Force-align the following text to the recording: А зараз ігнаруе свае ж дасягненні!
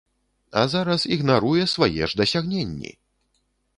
А 0.61 0.61
зараз 0.73 1.05
ігнаруе 1.15 1.67
свае 1.75 2.03
ж 2.09 2.17
дасягненні! 2.23 2.91